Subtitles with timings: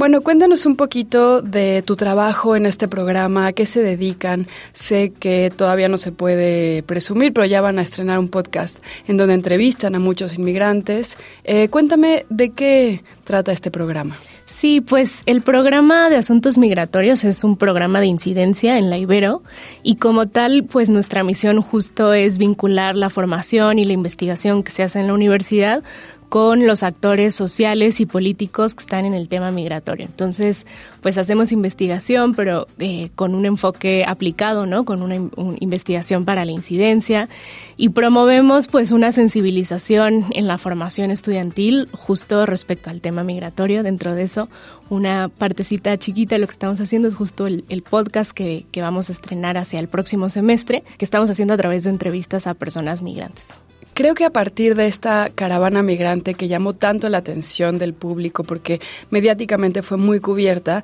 [0.01, 4.48] Bueno, cuéntanos un poquito de tu trabajo en este programa, a qué se dedican.
[4.73, 9.17] Sé que todavía no se puede presumir, pero ya van a estrenar un podcast en
[9.17, 11.20] donde entrevistan a muchos inmigrantes.
[11.43, 14.17] Eh, cuéntame de qué trata este programa.
[14.45, 19.43] Sí, pues el programa de asuntos migratorios es un programa de incidencia en la Ibero
[19.83, 24.71] y como tal, pues nuestra misión justo es vincular la formación y la investigación que
[24.71, 25.83] se hace en la universidad
[26.32, 30.05] con los actores sociales y políticos que están en el tema migratorio.
[30.05, 30.65] Entonces,
[31.01, 34.85] pues hacemos investigación, pero eh, con un enfoque aplicado, ¿no?
[34.85, 35.15] Con una,
[35.60, 37.27] investigación para la incidencia
[37.76, 43.84] y promovemos pues una sensibilización en la formación estudiantil justo respecto al tema migratorio.
[43.84, 44.48] Dentro de eso,
[44.90, 48.79] una partecita chiquita de lo que estamos haciendo es justo el, el podcast que, que
[48.79, 52.54] vamos a estrenar hacia el próximo semestre, que estamos haciendo a través de entrevistas a
[52.54, 53.60] personas migrantes.
[53.93, 58.43] Creo que a partir de esta caravana migrante que llamó tanto la atención del público
[58.43, 60.83] porque mediáticamente fue muy cubierta,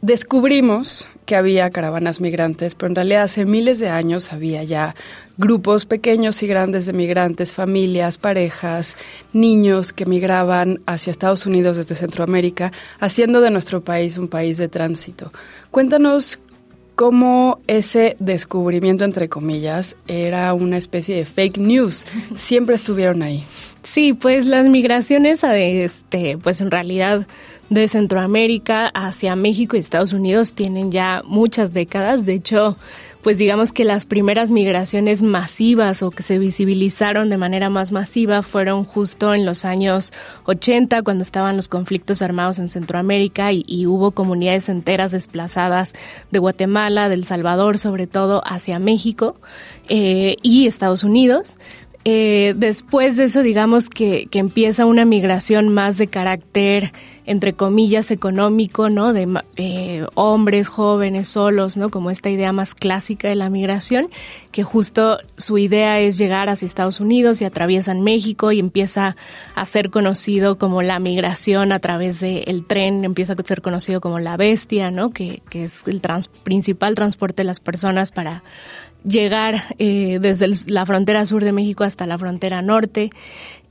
[0.00, 4.94] descubrimos que había caravanas migrantes, pero en realidad hace miles de años había ya
[5.36, 8.96] grupos pequeños y grandes de migrantes, familias, parejas,
[9.34, 14.68] niños que migraban hacia Estados Unidos desde Centroamérica, haciendo de nuestro país un país de
[14.68, 15.30] tránsito.
[15.70, 16.38] Cuéntanos
[17.00, 22.06] cómo ese descubrimiento, entre comillas, era una especie de fake news.
[22.34, 23.42] Siempre estuvieron ahí.
[23.82, 27.26] Sí, pues las migraciones, este, pues en realidad
[27.70, 32.26] de Centroamérica hacia México y Estados Unidos tienen ya muchas décadas.
[32.26, 32.76] De hecho,
[33.22, 38.42] pues digamos que las primeras migraciones masivas o que se visibilizaron de manera más masiva
[38.42, 40.12] fueron justo en los años
[40.44, 45.94] 80, cuando estaban los conflictos armados en Centroamérica y, hubo comunidades enteras desplazadas
[46.30, 49.36] de Guatemala, del Salvador sobre todo, hacia México
[49.88, 51.56] eh, y Estados Unidos.
[52.06, 56.92] Eh, después de eso, digamos que, que, empieza una migración más de carácter,
[57.26, 59.12] entre comillas, económico, ¿no?
[59.12, 61.90] De eh, hombres jóvenes solos, ¿no?
[61.90, 64.08] Como esta idea más clásica de la migración,
[64.50, 69.14] que justo su idea es llegar hacia Estados Unidos y atraviesan México y empieza
[69.54, 74.20] a ser conocido como la migración a través del tren, empieza a ser conocido como
[74.20, 75.10] la bestia, ¿no?
[75.10, 76.00] Que, que es el
[76.44, 78.42] principal transporte de las personas para
[79.04, 83.10] llegar eh, desde la frontera sur de México hasta la frontera norte.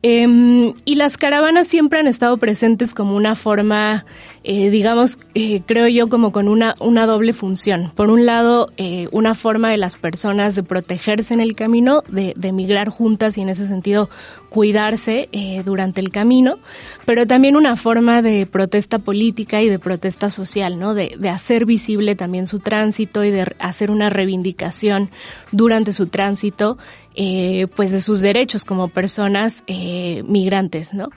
[0.01, 4.05] Em, y las caravanas siempre han estado presentes como una forma,
[4.45, 7.91] eh, digamos, eh, creo yo, como con una, una doble función.
[7.95, 12.33] Por un lado, eh, una forma de las personas de protegerse en el camino, de,
[12.37, 14.09] de migrar juntas y en ese sentido
[14.47, 15.29] cuidarse
[15.63, 16.57] durante el camino,
[17.05, 20.95] pero también una forma de protesta política y de protesta social, ¿no?
[20.95, 25.11] De, de hacer visible también su tránsito y de hacer una reivindicación
[25.51, 26.79] durante su tránsito
[27.21, 31.09] eh, pues de sus derechos como personas eh, migrantes, ¿no?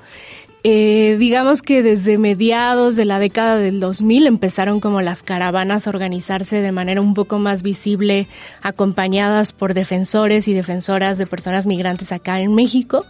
[0.65, 5.91] Eh, digamos que desde mediados de la década del 2000 empezaron como las caravanas a
[5.91, 8.27] organizarse de manera un poco más visible,
[8.63, 13.07] acompañadas por defensores y defensoras de personas migrantes acá en México.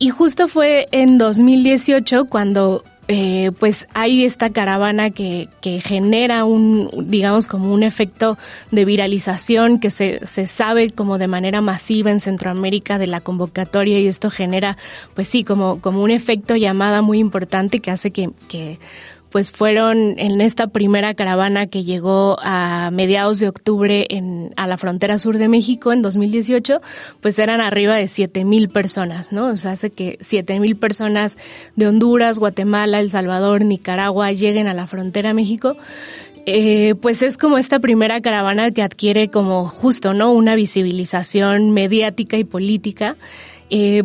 [0.00, 6.90] Y justo fue en 2018 cuando eh, pues hay esta caravana que, que, genera un,
[7.08, 8.38] digamos, como un efecto
[8.70, 14.00] de viralización que se, se sabe como de manera masiva en Centroamérica de la convocatoria
[14.00, 14.78] y esto genera,
[15.14, 18.78] pues sí, como, como un efecto llamada muy importante que hace que, que
[19.34, 24.78] pues fueron en esta primera caravana que llegó a mediados de octubre en, a la
[24.78, 26.80] frontera sur de México en 2018,
[27.20, 29.46] pues eran arriba de 7 mil personas, ¿no?
[29.46, 31.36] O sea, hace que 7 mil personas
[31.74, 35.76] de Honduras, Guatemala, El Salvador, Nicaragua lleguen a la frontera México.
[36.46, 40.30] Eh, pues es como esta primera caravana que adquiere como justo, ¿no?
[40.30, 43.16] Una visibilización mediática y política.
[43.68, 44.04] Eh,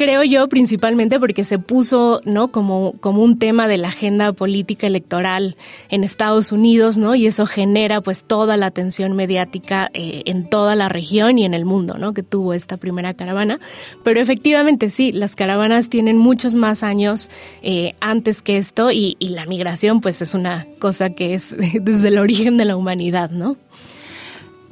[0.00, 2.48] creo yo principalmente porque se puso, ¿no?
[2.48, 5.56] Como, como un tema de la agenda política electoral
[5.90, 7.14] en Estados Unidos, ¿no?
[7.14, 11.52] Y eso genera pues toda la atención mediática eh, en toda la región y en
[11.52, 12.14] el mundo, ¿no?
[12.14, 13.60] Que tuvo esta primera caravana.
[14.02, 17.28] Pero efectivamente sí, las caravanas tienen muchos más años
[17.60, 22.08] eh, antes que esto y, y la migración pues es una cosa que es desde
[22.08, 23.58] el origen de la humanidad, ¿no?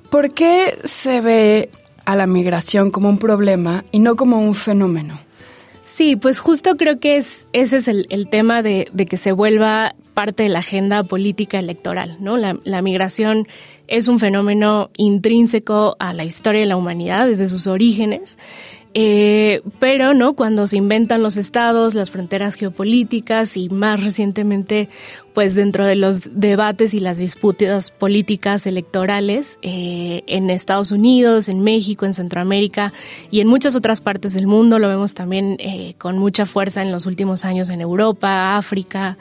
[0.09, 1.69] ¿Por qué se ve
[2.08, 5.20] a la migración como un problema y no como un fenómeno.
[5.84, 10.44] Sí, pues justo creo que es, ese es el, tema de, que se vuelva parte
[10.44, 12.38] de la agenda política electoral, ¿no?
[12.38, 13.46] La, la, migración
[13.88, 18.38] es un fenómeno intrínseco a la historia de la humanidad desde sus orígenes
[19.00, 24.89] eh, pero no cuando se inventan los estados, las fronteras geopolíticas y más recientemente,
[25.35, 31.62] pues dentro de los debates y las disputas políticas electorales eh, en Estados Unidos, en
[31.62, 32.93] México, en Centroamérica
[33.31, 36.91] y en muchas otras partes del mundo, lo vemos también eh, con mucha fuerza en
[36.91, 39.17] los últimos años en Europa, África.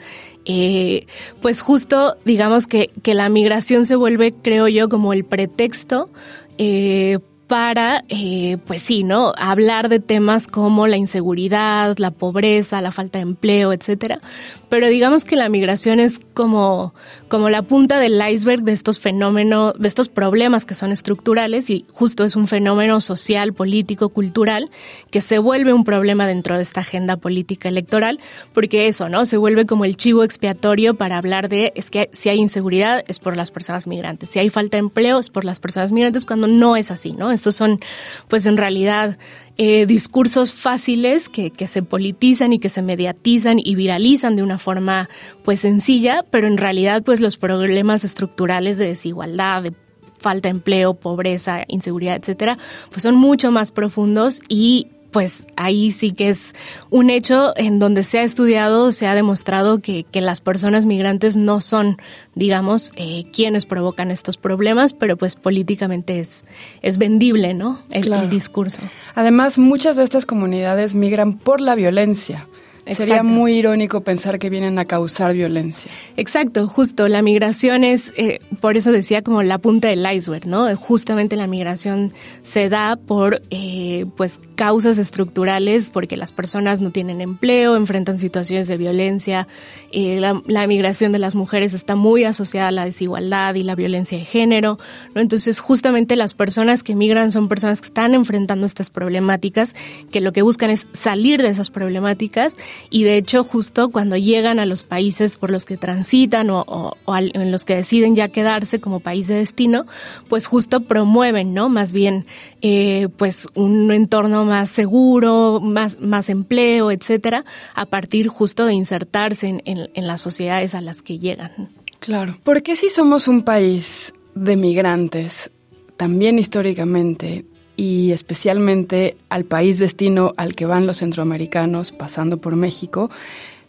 [1.40, 6.10] pues justo digamos que, que la migración se vuelve, creo yo, como el pretexto
[6.58, 9.32] eh, para, eh, pues sí, ¿no?
[9.36, 14.20] Hablar de temas como la inseguridad, la pobreza, la falta de empleo, etcétera.
[14.68, 16.94] Pero digamos que la migración es como,
[17.28, 21.84] como la punta del iceberg de estos fenómenos, de estos problemas que son estructurales y
[21.92, 24.70] justo es un fenómeno social, político, cultural
[25.10, 28.18] que se vuelve un problema dentro de esta agenda política electoral,
[28.52, 29.26] porque eso, ¿no?
[29.26, 33.18] Se vuelve como el chivo expiatorio para hablar de, es que si hay inseguridad es
[33.18, 36.46] por las personas migrantes, si hay falta de empleo es por las personas migrantes, cuando
[36.46, 37.30] no es así, ¿no?
[37.30, 37.80] Estos son,
[38.28, 39.18] pues en realidad,
[39.58, 44.56] eh, discursos fáciles que, que, se politizan y que se mediatizan y viralizan de una
[44.56, 45.08] forma,
[45.44, 49.72] pues sencilla, pero en realidad, pues los problemas estructurales de desigualdad, de
[50.20, 52.58] falta de empleo, pobreza, inseguridad, etcétera,
[52.90, 56.54] pues son mucho más profundos y pues ahí sí que es
[56.90, 61.36] un hecho en donde se ha estudiado, se ha demostrado que, que las personas migrantes
[61.36, 61.98] no son,
[62.34, 66.46] digamos, eh, quienes provocan estos problemas, pero pues políticamente es,
[66.82, 67.78] es vendible, ¿no?
[67.90, 68.82] El, el discurso.
[69.14, 72.46] Además, muchas de estas comunidades migran por la violencia.
[72.88, 75.90] Sería muy irónico pensar que vienen a causar violencia.
[76.16, 77.08] Exacto, justo.
[77.08, 80.74] La migración es, eh, por eso decía como la punta del iceberg, ¿no?
[80.76, 82.12] Justamente la migración
[82.42, 88.68] se da por, eh, pues, causas estructurales, porque las personas no tienen empleo, enfrentan situaciones
[88.68, 89.46] de violencia.
[89.92, 94.18] Eh, la, migración de las mujeres está muy asociada a la desigualdad y la violencia
[94.18, 94.78] de género,
[95.14, 95.20] ¿no?
[95.20, 99.74] Entonces, justamente las personas que migran son personas que están enfrentando estas problemáticas,
[100.10, 102.56] que lo que buscan es salir de esas problemáticas
[102.90, 107.52] y de hecho justo cuando llegan a los países por los que transitan o, en
[107.52, 109.86] los que deciden ya quedarse como país de destino,
[110.28, 111.68] pues justo promueven, ¿no?
[111.68, 112.26] Más bien,
[112.62, 117.44] eh, pues un entorno más seguro, más, más empleo, etcétera,
[117.74, 121.70] a partir justo de insertarse en, en las sociedades a las que llegan.
[121.98, 122.38] Claro.
[122.44, 125.50] ¿Por qué si somos un país de migrantes,
[125.96, 127.44] también históricamente,
[127.78, 133.08] y especialmente al país destino al que van los centroamericanos pasando por México,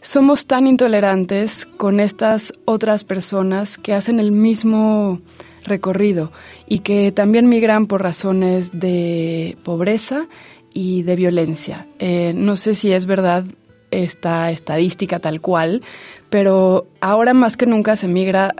[0.00, 5.20] somos tan intolerantes con estas otras personas que hacen el mismo
[5.64, 6.32] recorrido
[6.66, 10.26] y que también migran por razones de pobreza
[10.74, 11.86] y de violencia.
[12.00, 13.44] Eh, no sé si es verdad
[13.92, 15.82] esta estadística tal cual,
[16.30, 18.56] pero ahora más que nunca se migra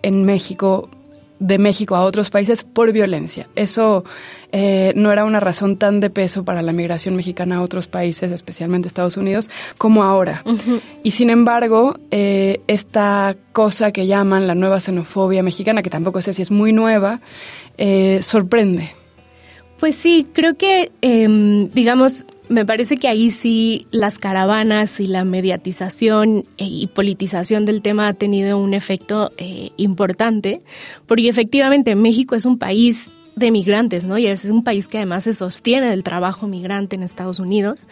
[0.00, 0.88] en México
[1.46, 3.46] de México a otros países por violencia.
[3.54, 4.04] Eso
[4.50, 8.32] eh, no era una razón tan de peso para la migración mexicana a otros países,
[8.32, 10.42] especialmente Estados Unidos, como ahora.
[11.02, 16.32] Y sin embargo, eh, esta cosa que llaman la nueva xenofobia mexicana, que tampoco sé
[16.32, 17.20] si es muy nueva,
[17.76, 18.92] eh, sorprende.
[19.78, 25.24] Pues sí, creo que, em, digamos, me parece que ahí sí las caravanas y la
[25.24, 30.62] mediatización eh, y politización del tema ha tenido un efecto eh, importante,
[31.06, 34.18] porque efectivamente México es un país de migrantes, ¿no?
[34.18, 37.88] Y es un país que además se sostiene del trabajo migrante en Estados Unidos.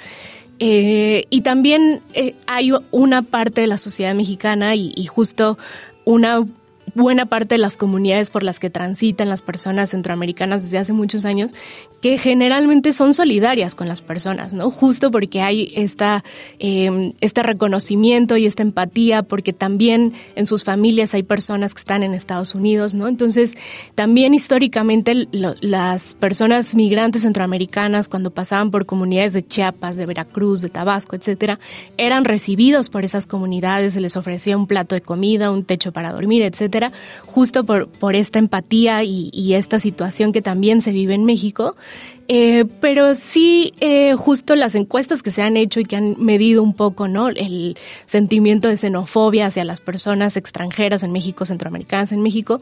[0.58, 2.02] Eh, y también
[2.46, 5.58] hay una parte de la sociedad mexicana y, y justo
[6.04, 6.46] una
[6.94, 11.24] buena parte de las comunidades por las que transitan las personas centroamericanas desde hace muchos
[11.24, 11.54] años,
[12.00, 14.70] que generalmente son solidarias con las personas, ¿no?
[14.70, 16.24] Justo porque hay esta,
[16.58, 22.02] em, este reconocimiento y esta empatía, porque también en sus familias hay personas que están
[22.02, 23.08] en Estados Unidos, ¿no?
[23.08, 23.56] Entonces,
[23.94, 30.68] también históricamente las personas migrantes centroamericanas, cuando pasaban por comunidades de Chiapas, de Veracruz, de
[30.68, 31.58] Tabasco, etcétera,
[31.96, 36.12] eran recibidos por esas comunidades, se les ofrecía un plato de comida, un techo para
[36.12, 36.81] dormir, etcétera
[37.26, 41.76] justo por, por esta empatía y, esta situación que también se vive en México.
[42.28, 46.62] Eh, pero sí, eh, justo las encuestas que se han hecho y que han medido
[46.62, 47.28] un poco, ¿no?
[47.28, 47.76] El
[48.06, 52.60] sentimiento de xenofobia hacia las personas extranjeras en México, centroamericanas en México,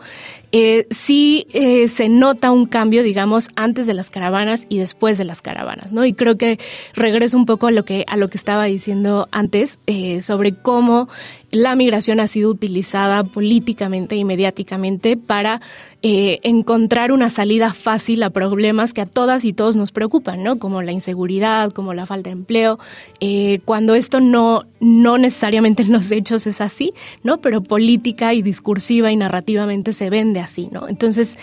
[0.52, 1.46] eh, sí
[1.88, 6.04] se nota un cambio, digamos, antes de las caravanas y después de las caravanas, ¿no?
[6.04, 6.58] Y creo que
[6.94, 9.78] regreso un poco a lo que, a lo que estaba diciendo antes
[10.20, 11.08] sobre cómo
[11.50, 15.60] la migración ha sido utilizada políticamente y mediáticamente para
[16.02, 20.58] eh, encontrar una salida fácil a problemas que a todas y todos nos preocupan, ¿no?
[20.58, 22.78] Como la inseguridad, como la falta de empleo,
[23.20, 27.42] eh, cuando esto no, no necesariamente en los hechos es así, ¿no?
[27.42, 30.88] Pero política y discursiva y narrativamente se vende así, ¿no?
[30.88, 31.36] Entonces,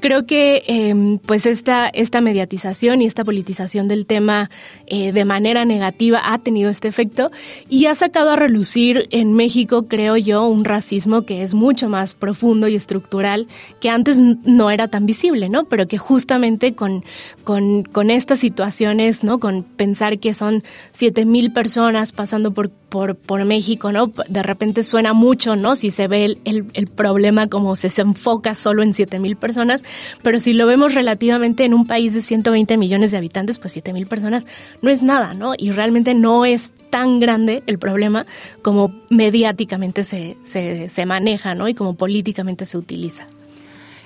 [0.00, 4.48] Creo que em, pues esta, esta mediatización y esta politización del tema
[4.86, 7.32] eh, de manera negativa ha tenido este efecto
[7.68, 12.14] y ha sacado a relucir en México, creo yo, un racismo que es mucho más
[12.14, 13.48] profundo y estructural
[13.80, 15.64] que antes no era tan visible, ¿no?
[15.64, 17.04] Pero que justamente con,
[17.42, 19.40] con, estas situaciones, ¿no?
[19.40, 20.62] Con pensar que son
[20.92, 24.12] siete mil personas pasando por, por, por México, ¿no?
[24.28, 25.74] De repente suena mucho, ¿no?
[25.74, 29.36] Si se ve el, el, el problema como se, se enfoca solo en siete mil
[29.36, 29.82] personas,
[30.22, 33.92] pero si lo vemos relativamente en un país de 120 millones de habitantes, pues 7
[33.92, 34.46] mil personas
[34.82, 35.52] no es nada, ¿no?
[35.56, 38.26] Y realmente no es tan grande el problema
[38.62, 41.68] como mediáticamente se, se, se maneja, ¿no?
[41.68, 43.26] Y como políticamente se utiliza.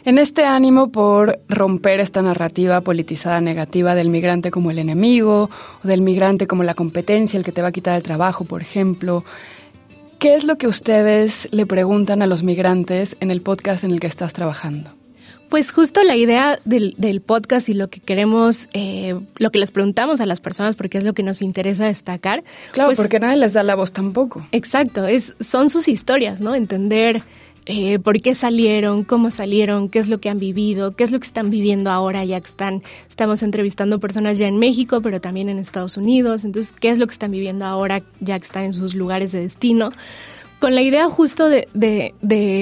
[0.04, 5.48] En este ánimo por romper esta narrativa politizada negativa del migrante como el enemigo,
[5.84, 8.62] o del migrante como la competencia, el que te va a quitar el trabajo, por
[8.62, 9.22] ejemplo,
[10.18, 14.00] ¿qué es lo que ustedes le preguntan a los migrantes en el podcast en el
[14.00, 15.01] que estás trabajando?
[15.52, 20.22] Pues justo la idea del, podcast y lo que queremos, eh, lo que les preguntamos
[20.22, 22.42] a las personas, porque es lo que nos interesa destacar.
[22.70, 24.46] Claro, pues porque nadie les da la voz tampoco.
[24.50, 26.54] Exacto, es, son sus historias, ¿no?
[26.54, 27.22] Entender
[27.66, 31.20] eh, por qué salieron, cómo salieron, qué es lo que han vivido, qué es lo
[31.20, 35.50] que están viviendo ahora, ya que están, estamos entrevistando personas ya en México, pero también
[35.50, 36.46] en Estados Unidos.
[36.46, 39.40] Entonces, qué es lo que están viviendo ahora, ya que están en sus lugares de
[39.40, 39.92] destino
[40.62, 42.14] con la idea justo de,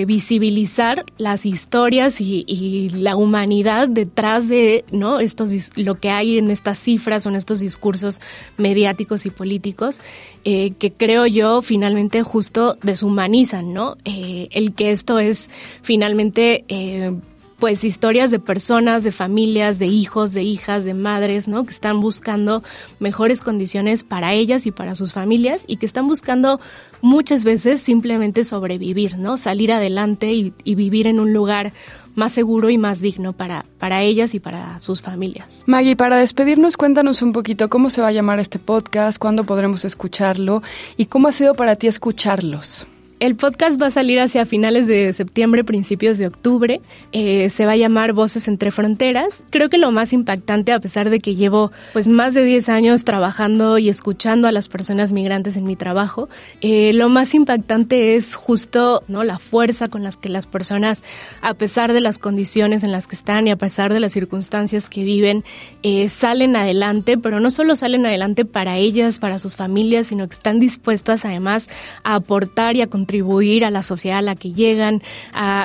[0.06, 4.86] visibilizar las historias y, la humanidad detrás de
[5.20, 8.22] estos, lo que hay en estas cifras o en estos discursos
[8.56, 10.02] mediáticos y políticos,
[10.44, 13.98] eh, que creo yo finalmente justo deshumanizan, ¿no?
[14.06, 15.50] Eh, el que esto es
[15.82, 17.12] finalmente eh,
[17.60, 21.64] pues historias de personas, de familias, de hijos, de hijas, de madres, ¿no?
[21.64, 22.64] Que están buscando
[22.98, 26.58] mejores condiciones para ellas y para sus familias y que están buscando
[27.02, 29.36] muchas veces simplemente sobrevivir, ¿no?
[29.36, 31.74] Salir adelante y, vivir en un lugar
[32.14, 35.62] más seguro y más digno para, para ellas y para sus familias.
[35.66, 39.84] Maggie, para despedirnos, cuéntanos un poquito cómo se va a llamar este podcast, cuándo podremos
[39.84, 40.62] escucharlo
[40.96, 42.88] y cómo ha sido para ti escucharlos.
[43.20, 46.80] El podcast va a salir hacia finales de septiembre, principios de octubre.
[47.12, 49.44] Eh, se va a llamar Voces entre Fronteras.
[49.50, 53.04] Creo que lo más impactante, a pesar de que llevo pues más de 10 años
[53.04, 56.30] trabajando y escuchando a las personas migrantes en mi trabajo,
[56.62, 61.04] eh, lo más impactante es justo no la fuerza con las que las personas,
[61.42, 64.88] a pesar de las condiciones en las que están y a pesar de las circunstancias
[64.88, 65.44] que viven,
[65.82, 70.36] eh, salen adelante, pero no solo salen adelante para ellas, para sus familias, sino que
[70.36, 71.68] están dispuestas además
[72.02, 75.02] a aportar y a contribuir contribuir a la sociedad a la que llegan,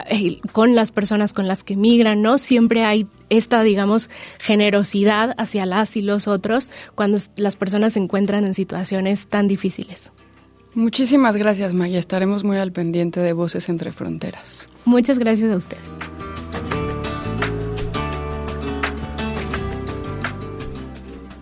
[0.09, 2.39] eh, con las personas con las que migran, ¿no?
[2.39, 4.09] Siempre hay esta, digamos,
[4.39, 10.11] generosidad hacia las y los otros cuando las personas se encuentran en situaciones tan difíciles.
[10.73, 11.99] Muchísimas gracias, Maggie.
[11.99, 14.67] Estaremos muy al pendiente de Voces entre Fronteras.
[14.83, 15.83] Muchas gracias a ustedes.